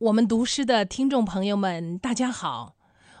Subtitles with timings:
[0.00, 2.74] 我们读诗的听众朋友们，大家好，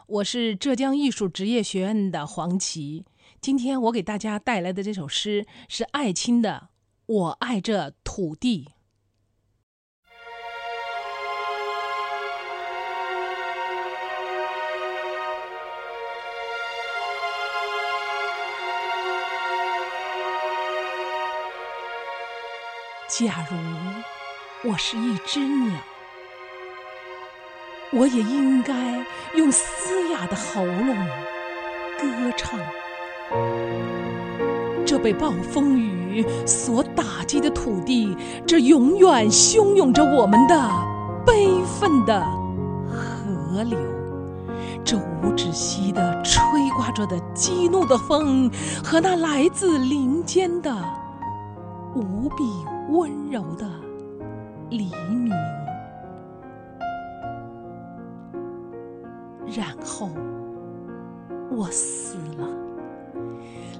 [0.06, 3.04] 我是浙江艺术职业学院的黄琦。
[3.38, 6.70] 今天我给大家带来的这首诗是艾青的
[7.12, 8.70] 《我爱这土地》。
[23.18, 25.78] 假如我是一只鸟，
[27.92, 28.74] 我也应该
[29.36, 30.96] 用嘶哑的喉咙
[31.98, 32.58] 歌唱。
[34.86, 40.70] 这被暴风雨所打击的土地，这永远汹涌着我们的
[41.24, 42.20] 悲愤的
[42.88, 43.78] 河流，
[44.84, 46.42] 这无止息的吹
[46.76, 48.50] 刮着的激怒的风，
[48.84, 50.74] 和那来自林间的
[51.94, 52.44] 无比。
[52.92, 53.64] 温柔的
[54.70, 55.32] 黎明，
[59.46, 60.08] 然后
[61.50, 62.48] 我死了，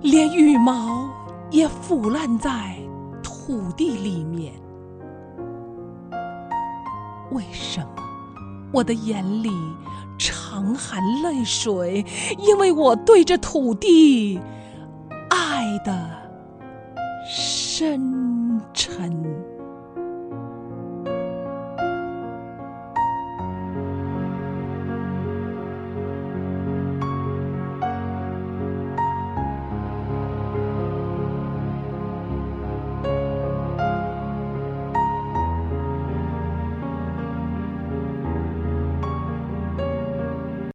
[0.02, 1.08] 连羽毛
[1.50, 2.76] 也腐烂在
[3.22, 4.52] 土地里面。
[7.32, 8.02] 为什么
[8.72, 9.50] 我的眼里
[10.18, 12.04] 常含泪水？
[12.38, 14.40] 因为我对着土地
[15.28, 16.10] 爱的
[17.28, 18.18] 深。
[18.72, 19.10] 沉。